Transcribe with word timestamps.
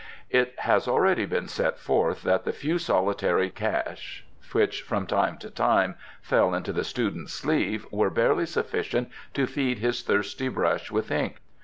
It 0.31 0.55
has 0.61 0.87
already 0.87 1.27
been 1.27 1.47
set 1.47 1.77
forth 1.77 2.23
that 2.23 2.43
the 2.43 2.51
few 2.53 2.79
solitary 2.79 3.51
cash 3.51 4.25
which 4.51 4.81
from 4.81 5.05
time 5.05 5.37
to 5.37 5.51
time 5.51 5.93
fell 6.23 6.55
into 6.55 6.73
the 6.73 6.83
student's 6.83 7.33
sleeve 7.33 7.85
were 7.91 8.09
barely 8.09 8.47
sufficient 8.47 9.09
to 9.35 9.45
feed 9.45 9.77
his 9.77 10.01
thirsty 10.01 10.47
brush 10.47 10.89
with 10.89 11.11
ink. 11.11 11.37